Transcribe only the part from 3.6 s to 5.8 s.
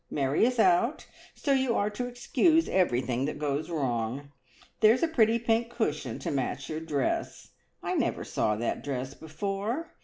wrong. There's a pretty pink